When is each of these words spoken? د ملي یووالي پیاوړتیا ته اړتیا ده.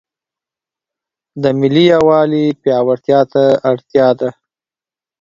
د 1.41 1.43
ملي 1.59 1.83
یووالي 1.93 2.45
پیاوړتیا 2.61 3.19
ته 3.33 3.43
اړتیا 3.71 4.07
ده. 4.19 4.29